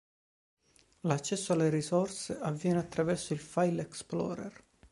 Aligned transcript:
L'accesso 1.01 1.53
alle 1.53 1.69
risorse 1.69 2.35
avviene 2.39 2.79
attraverso 2.79 3.33
il 3.33 3.39
File 3.39 3.81
Explorer. 3.83 4.63